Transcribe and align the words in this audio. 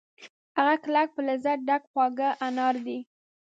هغه 0.57 0.75
کلک 0.83 1.07
په 1.15 1.21
لذت 1.27 1.59
ډک 1.67 1.83
خواږه 1.91 2.29
انار 2.47 2.75
دي 2.85 2.99